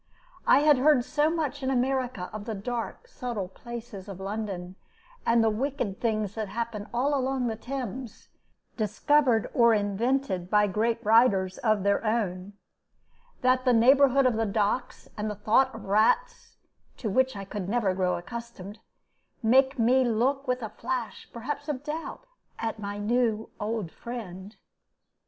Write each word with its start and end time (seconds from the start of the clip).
I 0.47 0.61
had 0.61 0.79
heard 0.79 1.03
so 1.05 1.29
much 1.29 1.61
in 1.61 1.69
America 1.69 2.31
of 2.33 2.45
the 2.45 2.55
dark, 2.55 3.07
subtle 3.07 3.47
places 3.49 4.07
of 4.09 4.19
London, 4.19 4.75
and 5.27 5.43
the 5.43 5.49
wicked 5.51 6.01
things 6.01 6.33
that 6.33 6.47
happen 6.49 6.87
all 6.91 7.13
along 7.15 7.45
the 7.45 7.55
Thames, 7.55 8.29
discovered 8.75 9.47
or 9.53 9.75
invented 9.75 10.49
by 10.49 10.65
great 10.65 11.05
writers 11.05 11.59
of 11.59 11.83
their 11.83 12.03
own, 12.03 12.53
that 13.41 13.63
the 13.63 13.73
neighborhood 13.73 14.25
of 14.25 14.37
the 14.37 14.45
docks 14.47 15.07
and 15.17 15.29
the 15.29 15.35
thought 15.35 15.71
of 15.75 15.85
rats 15.85 16.57
(to 16.97 17.07
which 17.07 17.35
I 17.35 17.45
could 17.45 17.69
never 17.69 17.93
grow 17.93 18.17
accustomed) 18.17 18.79
made 19.43 19.77
me 19.77 20.03
look 20.03 20.47
with 20.47 20.63
a 20.63 20.69
flash 20.69 21.29
perhaps 21.31 21.69
of 21.69 21.83
doubt 21.83 22.25
at 22.57 22.79
my 22.79 22.97
new 22.97 23.51
old 23.59 23.91
friend. 23.91 24.55